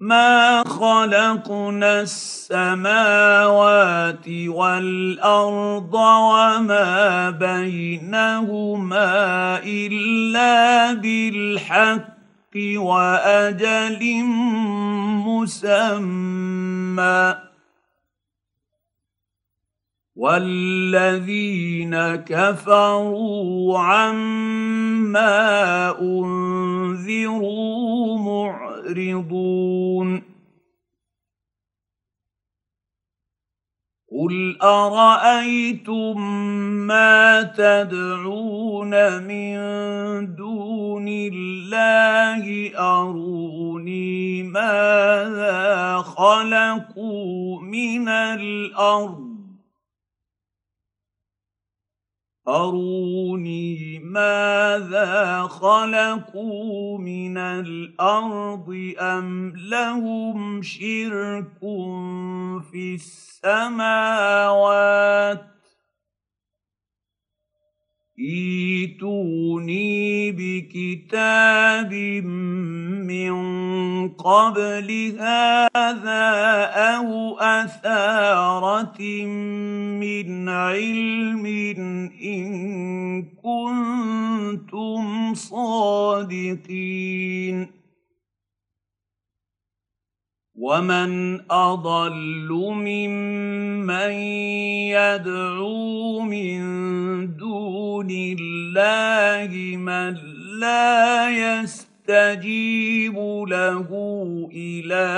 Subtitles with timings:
[0.00, 9.02] ما خلقنا السماوات والارض وما بينهما
[9.58, 14.14] الا بالحق واجل
[15.26, 17.34] مسمى
[20.18, 25.38] والذين كفروا عما
[26.00, 30.22] انذروا معرضون
[34.10, 36.20] قل ارايتم
[36.66, 38.90] ما تدعون
[39.22, 39.54] من
[40.34, 49.37] دون الله اروني ماذا خلقوا من الارض
[52.48, 61.58] اروني ماذا خلقوا من الارض ام لهم شرك
[62.70, 65.57] في السماوات
[68.20, 68.96] ايتوني
[70.32, 71.94] بكتاب
[73.08, 73.32] من
[74.08, 76.24] قبل هذا
[76.74, 79.24] او اثاره
[80.02, 81.46] من علم
[82.26, 82.42] ان
[83.22, 87.66] كنتم صادقين
[90.54, 94.10] ومن اضل ممن
[94.90, 96.62] يدعو من
[98.08, 100.16] دون الله من
[100.60, 101.28] لا
[101.60, 103.16] يستجيب
[103.48, 103.88] له
[104.52, 105.08] إلى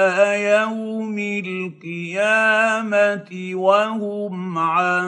[0.52, 5.06] يوم القيامة وهم عن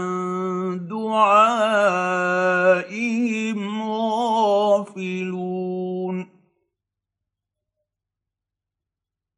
[0.90, 6.32] دعائهم غافلون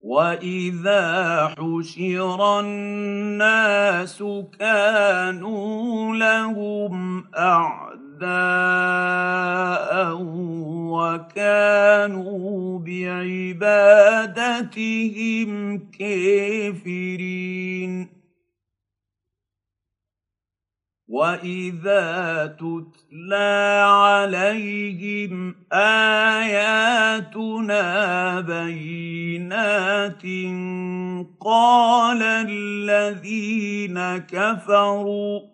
[0.00, 4.24] واذا حشر الناس
[4.58, 7.83] كانوا لهم اعمى
[8.22, 10.18] أعداء
[10.90, 18.14] وكانوا بعبادتهم كافرين
[21.08, 22.04] واذا
[22.58, 27.20] تتلى عليهم اياتنا
[28.40, 30.22] بينات
[31.40, 35.53] قال الذين كفروا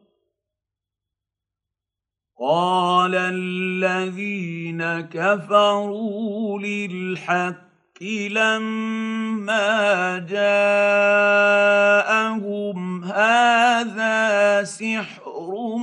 [2.42, 8.02] قال الذين كفروا للحق
[8.32, 15.76] لما جاءهم هذا سحر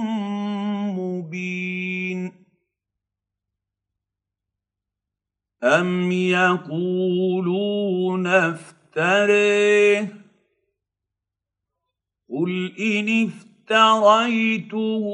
[0.97, 2.31] مبين
[5.63, 10.17] ام يقولون افتريه
[12.29, 15.05] قل ان افتريه اشتريته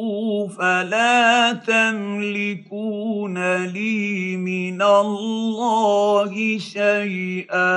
[0.58, 1.16] فلا
[1.54, 4.00] تملكون لي
[4.38, 7.76] من الله شيئا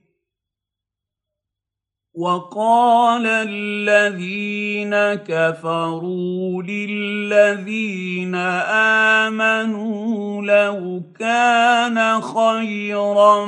[2.17, 4.95] وقال الذين
[5.29, 13.47] كفروا للذين امنوا لو كان خيرا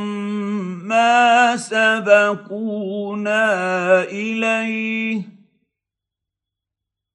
[0.84, 3.46] ما سبقونا
[4.02, 5.22] اليه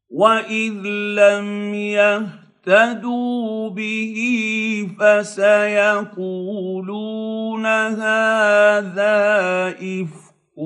[0.10, 0.74] واذ
[1.22, 4.18] لم يهتدوا به
[5.00, 9.16] فسيقولون هذا
[9.70, 10.23] إفك
[10.58, 10.64] حق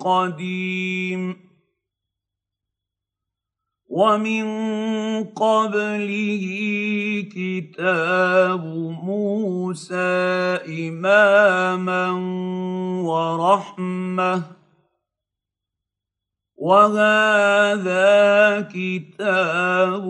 [0.00, 1.36] قديم
[3.88, 4.46] ومن
[5.24, 6.44] قبله
[7.34, 8.64] كتاب
[9.04, 9.94] موسى
[10.88, 12.10] اماما
[13.10, 14.42] ورحمه
[16.56, 20.04] وهذا كتاب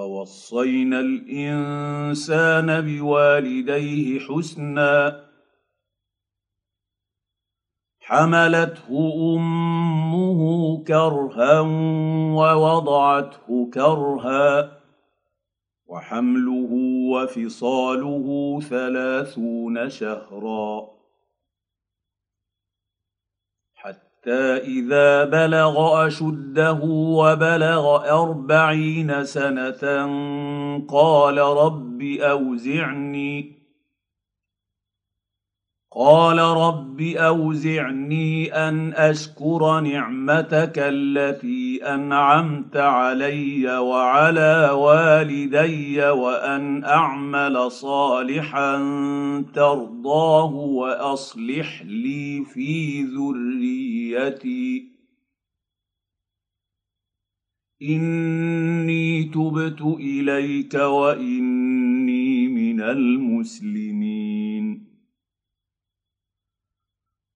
[0.00, 5.24] ووصينا الانسان بوالديه حسنا
[8.00, 8.94] حملته
[9.36, 10.40] امه
[10.84, 11.60] كرها
[12.38, 14.72] ووضعته كرها
[15.86, 16.68] وحمله
[17.12, 20.99] وفصاله ثلاثون شهرا
[24.20, 29.78] حتى اذا بلغ اشده وبلغ اربعين سنه
[30.88, 33.59] قال رب اوزعني
[35.92, 48.72] قال رب اوزعني ان اشكر نعمتك التي انعمت علي وعلى والدي وان اعمل صالحا
[49.54, 54.84] ترضاه واصلح لي في ذريتي
[57.82, 64.19] اني تبت اليك واني من المسلمين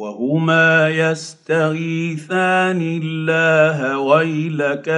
[0.00, 4.88] وهما يستغيثان الله ويلك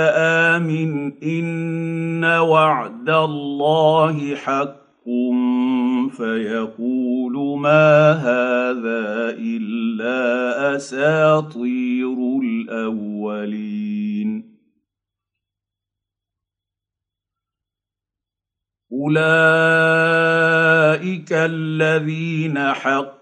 [0.54, 4.82] امن ان وعد الله حق
[6.11, 14.52] فيقول ما هذا الا اساطير الاولين
[18.92, 23.21] اولئك الذين حق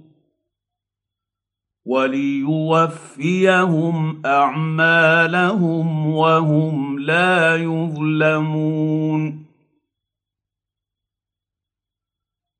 [1.91, 9.45] وليوفيهم اعمالهم وهم لا يظلمون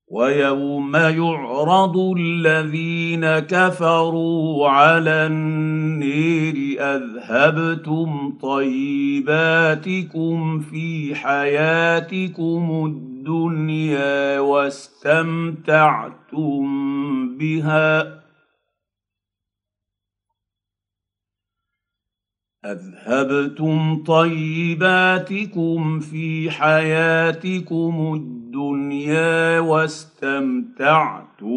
[0.07, 16.67] ويوم يعرض الذين كفروا على النير اذهبتم طيباتكم في حياتكم الدنيا واستمتعتم
[17.37, 18.20] بها
[22.65, 31.51] اذهبتم طيباتكم في حياتكم الدنيا واستمتعتم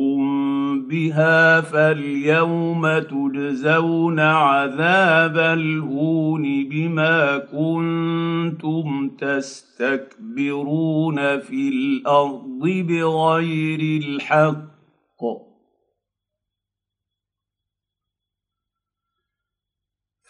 [0.88, 14.74] بها فاليوم تجزون عذاب الهون بما كنتم تستكبرون في الارض بغير الحق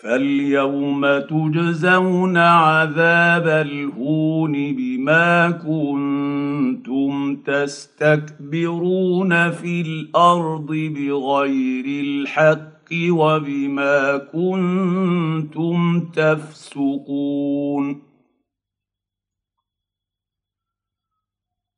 [0.04, 12.64] فاليوم تجزون عذاب الهون بما كنتم تستكبرون في الارض بغير الحق
[13.10, 18.02] وبما كنتم تفسقون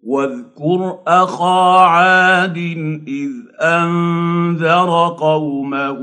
[0.03, 2.59] واذكر اخا عاد
[3.07, 3.31] اذ
[3.61, 6.01] انذر قومه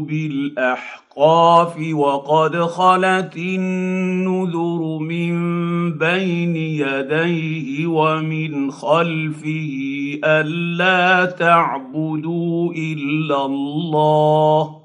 [0.00, 5.34] بالاحق الاحقاف وقد خلت النذر من
[5.98, 9.72] بين يديه ومن خلفه
[10.24, 14.82] الا تعبدوا الا الله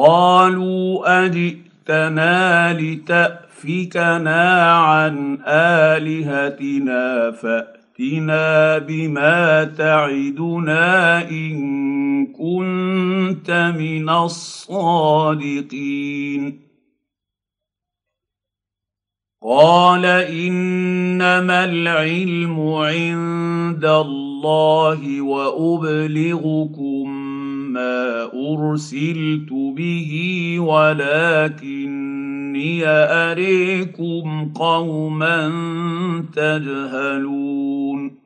[0.00, 11.58] قالوا اجئتنا لتافكنا عن الهتنا فاتنا بما تعدنا ان
[12.26, 16.68] كنت من الصادقين
[19.42, 26.97] قال انما العلم عند الله وابلغكم
[27.78, 30.08] ما ارسلت به
[30.58, 35.42] ولكني اريكم قوما
[36.34, 38.18] تجهلون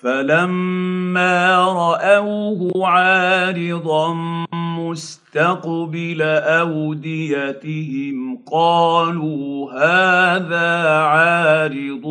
[0.00, 4.14] فلما راوه عارضا
[4.52, 12.06] مستقبل اوديتهم قالوا هذا عارض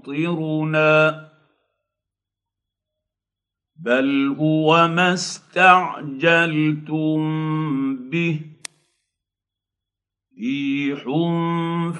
[0.00, 1.23] ممطرنا
[3.84, 7.20] بل هو ما استعجلتم
[8.10, 8.40] به
[10.40, 11.02] ريح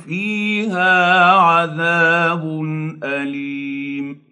[0.07, 0.95] فيها
[1.35, 2.45] عذاب
[3.05, 4.25] اليم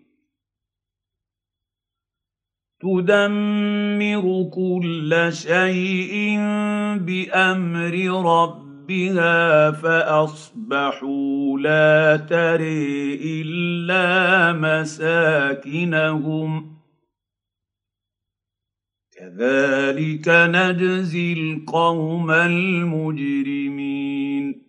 [2.83, 6.37] تدمر كل شيء
[6.99, 7.95] بامر
[8.35, 14.13] ربها فاصبحوا لا تري الا
[14.53, 16.82] مساكنهم
[19.23, 24.63] كذلك نجزي القوم المجرمين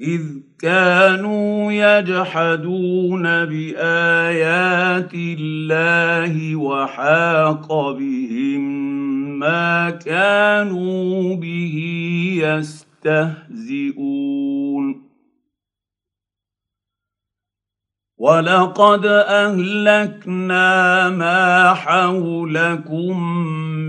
[0.00, 0.22] اذ
[0.58, 8.58] كانوا يجحدون بايات الله وحاق بهم
[9.38, 11.80] ما كانوا به
[12.44, 14.57] يستهزئون
[18.20, 23.22] ولقد اهلكنا ما حولكم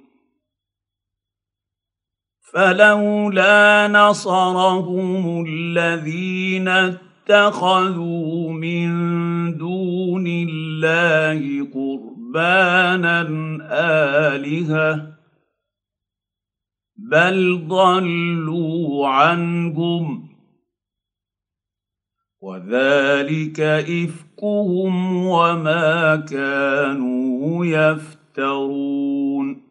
[2.53, 8.91] فلولا نصرهم الذين اتخذوا من
[9.59, 13.23] دون الله قربا رهبانا
[14.37, 15.15] الهه
[16.97, 20.29] بل ضلوا عنهم
[22.41, 29.64] وذلك افكهم وما كانوا يفترون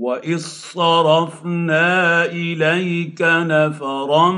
[0.00, 4.32] واذ صرفنا اليك نفرا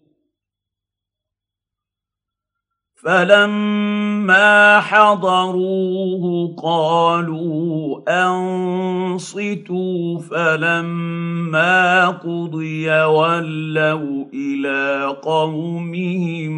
[3.05, 16.51] فلما حضروه قالوا انصتوا فلما قضي ولوا الى قومهم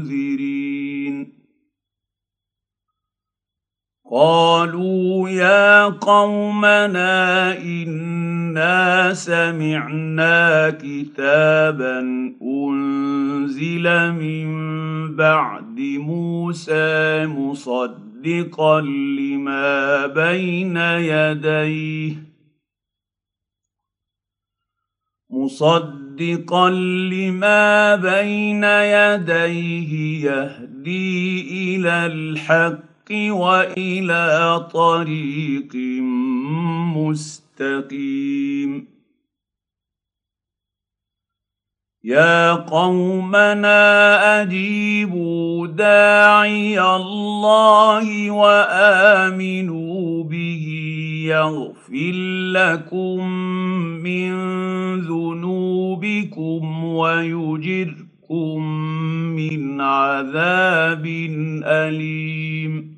[0.00, 1.37] منذرين
[4.10, 11.98] قالوا يا قومنا انا سمعنا كتابا
[12.42, 14.52] انزل من
[15.16, 22.14] بعد موسى مصدقا لما بين يديه
[25.30, 26.70] مصدقا
[27.10, 35.74] لما بين يديه يهدي الى الحق والى طريق
[36.96, 38.86] مستقيم
[42.04, 43.78] يا قومنا
[44.42, 50.64] اجيبوا داعي الله وامنوا به
[51.28, 52.12] يغفر
[52.52, 53.28] لكم
[54.04, 54.30] من
[55.00, 58.62] ذنوبكم ويجركم
[59.36, 61.06] من عذاب
[61.64, 62.97] اليم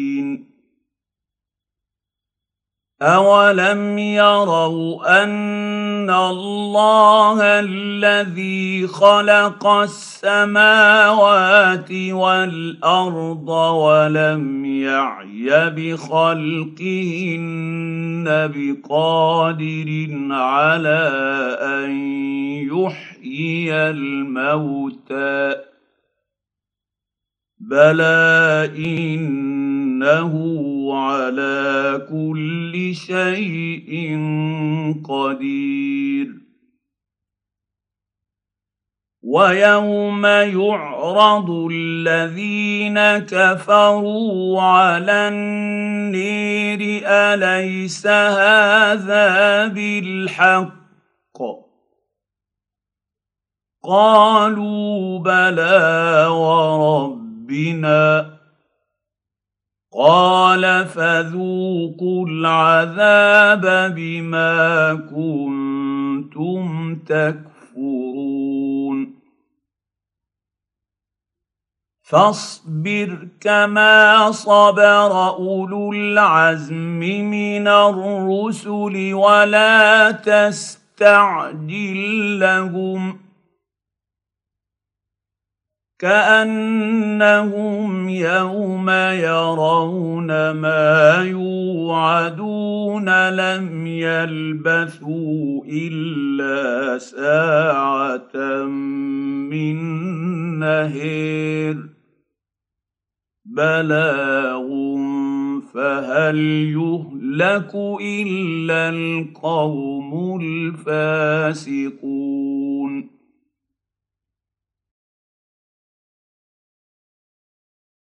[3.01, 21.09] اولم يروا ان الله الذي خلق السماوات والارض ولم يعي بخلقهن بقادر على
[21.61, 21.91] ان
[22.69, 25.55] يحيي الموتى
[27.59, 33.89] بلى ان انه على كل شيء
[35.05, 36.27] قدير
[39.21, 50.81] ويوم يعرض الذين كفروا على النير اليس هذا بالحق
[53.83, 58.40] قالوا بلى وربنا
[59.93, 69.21] قال فذوقوا العذاب بما كنتم تكفرون
[72.03, 76.99] فاصبر كما صبر اولو العزم
[77.31, 83.17] من الرسل ولا تستعجل لهم
[86.01, 88.89] كانهم يوم
[89.21, 98.63] يرون ما يوعدون لم يلبثوا الا ساعه
[99.53, 99.79] من
[100.59, 101.77] نهير
[103.45, 104.71] بلاغ
[105.73, 106.37] فهل
[106.73, 113.20] يهلك الا القوم الفاسقون